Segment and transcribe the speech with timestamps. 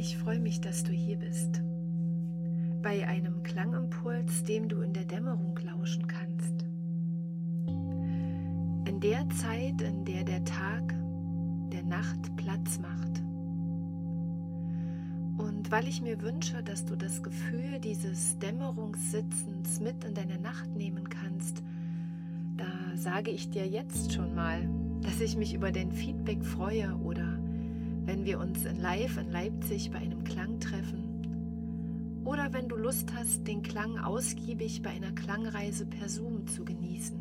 [0.00, 1.60] Ich freue mich, dass du hier bist.
[2.80, 6.64] Bei einem Klangimpuls, dem du in der Dämmerung lauschen kannst.
[8.88, 10.94] In der Zeit, in der der Tag
[11.70, 13.22] der Nacht Platz macht.
[15.36, 20.74] Und weil ich mir wünsche, dass du das Gefühl dieses Dämmerungssitzens mit in deine Nacht
[20.74, 21.62] nehmen kannst,
[22.56, 24.66] da sage ich dir jetzt schon mal,
[25.02, 27.29] dass ich mich über dein Feedback freue oder
[28.06, 31.10] wenn wir uns in Live in Leipzig bei einem Klang treffen
[32.24, 37.18] oder wenn du Lust hast, den Klang ausgiebig bei einer Klangreise per Zoom zu genießen.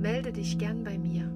[0.00, 1.30] Melde dich gern bei mir.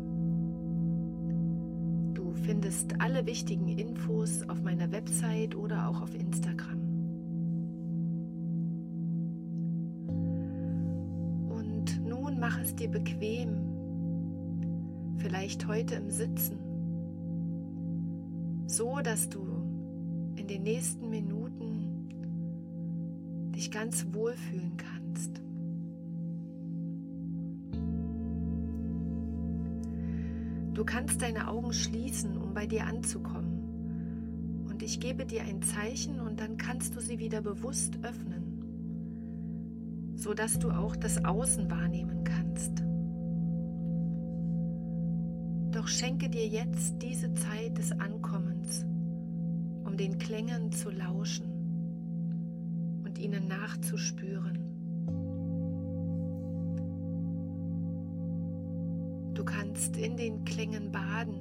[2.14, 6.80] Du findest alle wichtigen Infos auf meiner Website oder auch auf Instagram.
[11.48, 13.77] Und nun mach es dir bequem
[15.28, 16.56] vielleicht heute im Sitzen,
[18.66, 19.44] so dass du
[20.36, 22.08] in den nächsten Minuten
[23.54, 25.42] dich ganz wohlfühlen kannst.
[30.72, 34.64] Du kannst deine Augen schließen, um bei dir anzukommen.
[34.70, 38.62] Und ich gebe dir ein Zeichen und dann kannst du sie wieder bewusst öffnen,
[40.14, 42.88] sodass du auch das Außen wahrnehmen kannst.
[45.89, 48.84] Doch schenke dir jetzt diese Zeit des Ankommens,
[49.86, 51.47] um den Klängen zu lauschen
[53.07, 54.58] und ihnen nachzuspüren.
[59.33, 61.40] Du kannst in den Klängen baden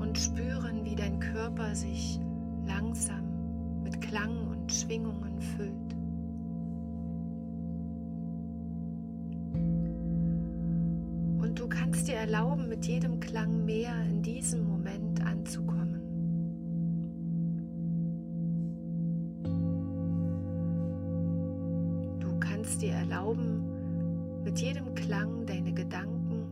[0.00, 2.18] und spüren, wie dein Körper sich
[2.66, 5.85] langsam mit Klang und Schwingungen füllt.
[12.04, 16.02] Dir erlauben, mit jedem Klang mehr in diesem Moment anzukommen.
[22.18, 26.46] Du kannst dir erlauben, mit jedem Klang deine Gedanken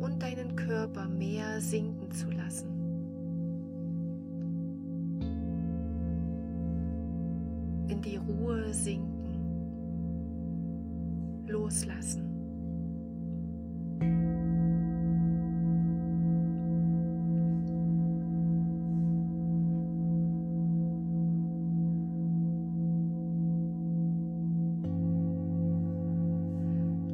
[0.00, 2.68] und deinen Körper mehr sinken zu lassen.
[7.88, 9.38] In die Ruhe sinken,
[11.48, 12.35] loslassen.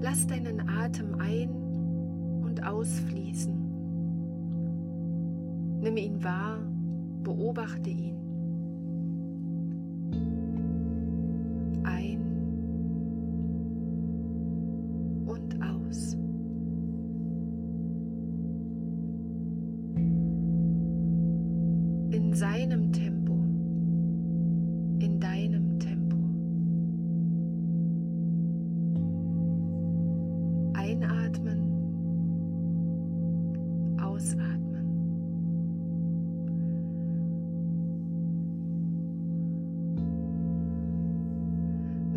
[0.01, 1.49] Lass deinen Atem ein
[2.43, 3.55] und ausfließen.
[5.81, 6.59] Nimm ihn wahr,
[7.23, 8.32] beobachte ihn.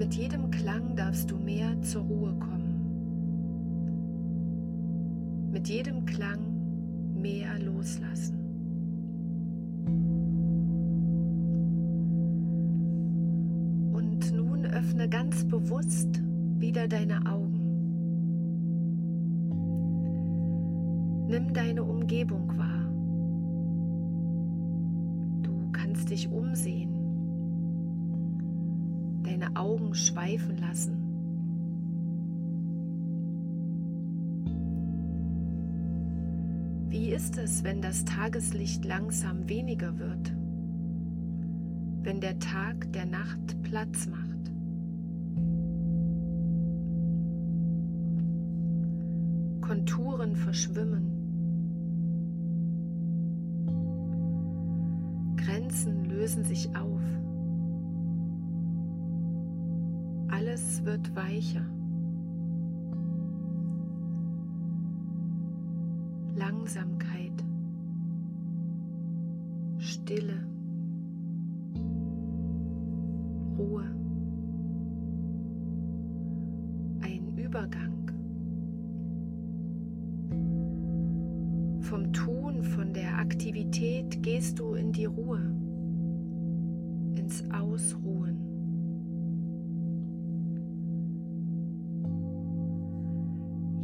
[0.06, 2.76] Mit jedem Klang darfst du mehr zur Ruhe kommen.
[5.52, 6.40] Mit jedem Klang
[7.14, 8.38] mehr loslassen.
[13.94, 16.22] Und nun öffne ganz bewusst
[16.60, 17.55] wieder deine Augen.
[21.28, 22.86] Nimm deine Umgebung wahr.
[25.42, 26.96] Du kannst dich umsehen
[29.26, 31.02] deine Augen schweifen lassen.
[36.90, 40.34] Wie ist es, wenn das Tageslicht langsam weniger wird?
[42.04, 44.26] Wenn der Tag der Nacht Platz macht?
[49.62, 51.15] Konturen verschwimmen.
[56.26, 57.04] Lösen sich auf.
[60.28, 61.62] Alles wird weicher.
[66.34, 67.46] Langsamkeit,
[69.78, 70.48] Stille,
[73.60, 73.84] Ruhe,
[77.02, 78.12] ein Übergang.
[81.82, 85.56] Vom Tun, von der Aktivität gehst du in die Ruhe,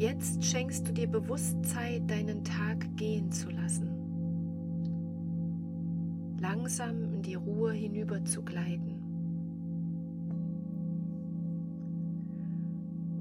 [0.01, 3.87] Jetzt schenkst du dir bewusst Zeit, deinen Tag gehen zu lassen.
[6.39, 8.99] Langsam in die Ruhe hinüber zu gleiten.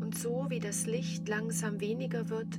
[0.01, 2.59] Und so wie das Licht langsam weniger wird,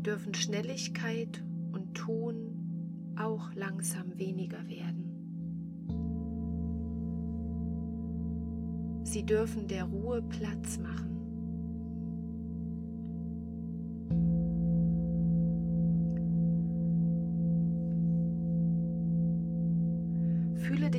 [0.00, 5.10] dürfen Schnelligkeit und Tun auch langsam weniger werden.
[9.04, 11.21] Sie dürfen der Ruhe Platz machen.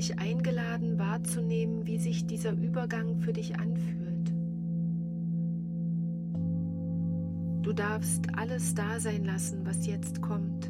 [0.04, 4.34] Dich eingeladen wahrzunehmen, wie sich dieser Übergang für dich anfühlt.
[7.62, 10.70] Du darfst alles da sein lassen, was jetzt kommt,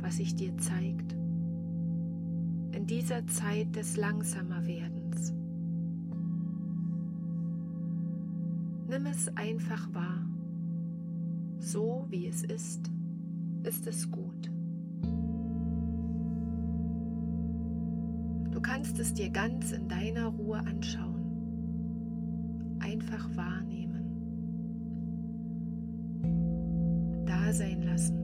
[0.00, 1.12] was sich dir zeigt,
[2.72, 5.32] in dieser Zeit des Langsamerwerdens.
[8.88, 10.26] Nimm es einfach wahr.
[11.60, 12.90] So wie es ist,
[13.62, 14.55] ist es gut.
[18.66, 21.22] Kannst es dir ganz in deiner Ruhe anschauen.
[22.80, 24.10] Einfach wahrnehmen.
[27.26, 28.18] Da sein lassen.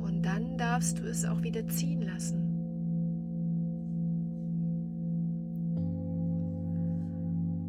[0.00, 2.44] Und dann darfst du es auch wieder ziehen lassen.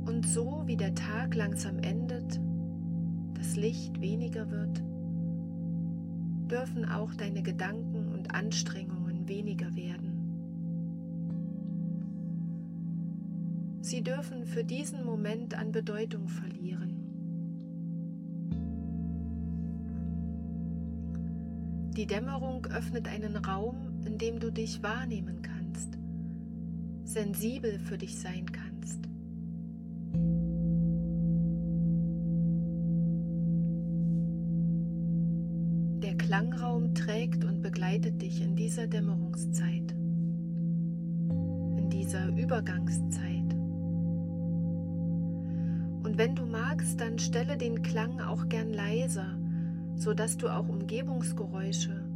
[0.06, 2.40] Und so wie der Tag langsam endet,
[3.34, 4.84] das Licht weniger wird,
[6.52, 8.99] dürfen auch deine Gedanken und Anstrengungen
[9.30, 10.20] weniger werden.
[13.82, 16.60] Sie dürfen für diesen Moment an Bedeutung verlieren.
[21.96, 25.98] Die Dämmerung öffnet einen Raum, in dem du dich wahrnehmen kannst,
[27.04, 29.00] sensibel für dich sein kannst.
[36.30, 39.94] Klangraum trägt und begleitet dich in dieser Dämmerungszeit,
[41.76, 43.56] in dieser Übergangszeit.
[46.04, 49.40] Und wenn du magst, dann stelle den Klang auch gern leiser,
[49.96, 52.08] sodass du auch Umgebungsgeräusche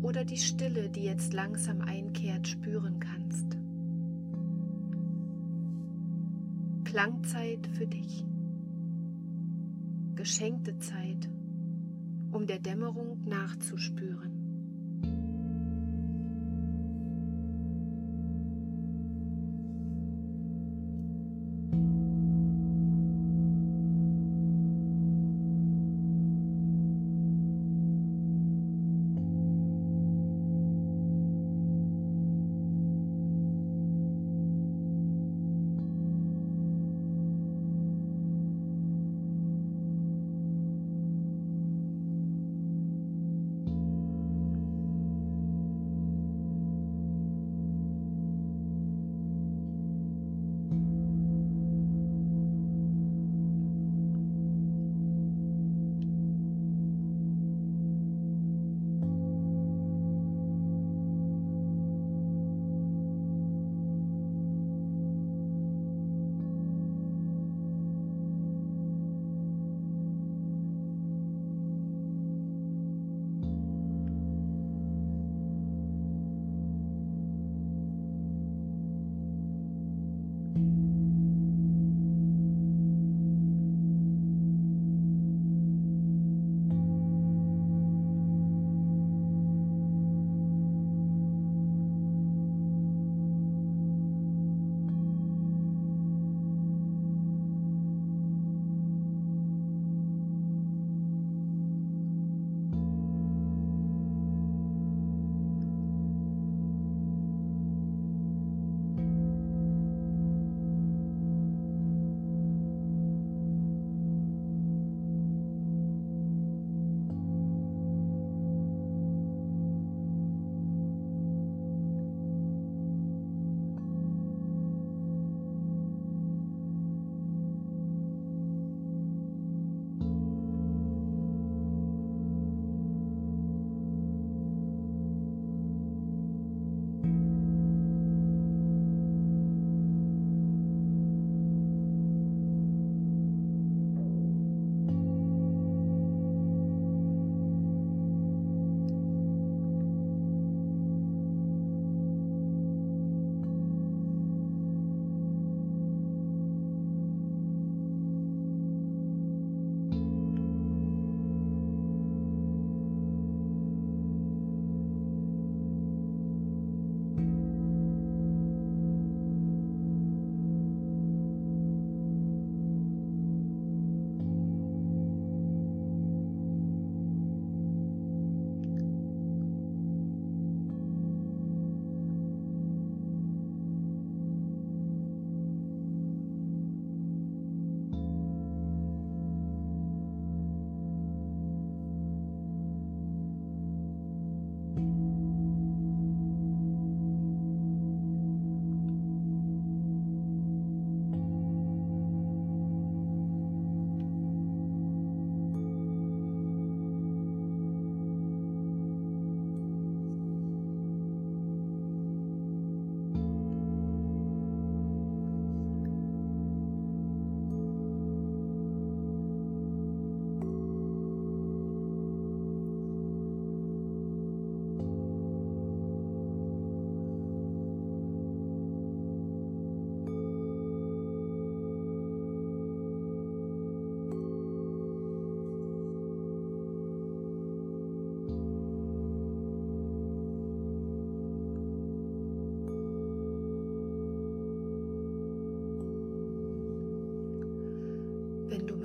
[0.00, 3.58] oder die Stille, die jetzt langsam einkehrt, spüren kannst.
[6.84, 8.24] Klangzeit für dich.
[10.14, 11.28] Geschenkte Zeit
[12.32, 14.31] um der Dämmerung nachzuspüren.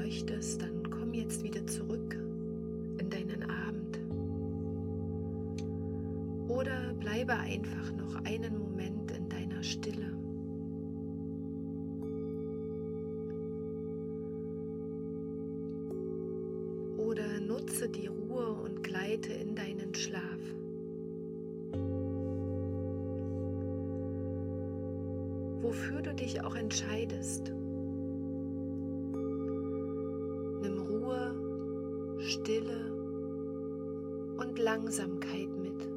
[0.07, 2.17] Möchtest, dann komm jetzt wieder zurück
[2.97, 3.99] in deinen Abend.
[6.47, 10.13] Oder bleibe einfach noch einen Moment in deiner Stille.
[16.97, 20.23] Oder nutze die Ruhe und gleite in deinen Schlaf.
[25.61, 27.51] Wofür du dich auch entscheidest.
[32.41, 32.91] Stille
[34.37, 35.87] und Langsamkeit mit.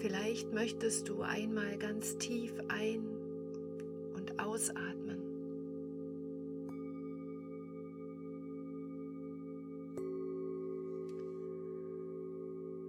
[0.00, 3.16] Vielleicht möchtest du einmal ganz tief ein-
[4.14, 5.18] und ausatmen.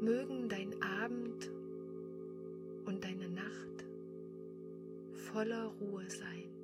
[0.02, 1.52] Mögen dein Abend
[2.86, 3.86] und deine Nacht
[5.14, 6.61] voller Ruhe sein.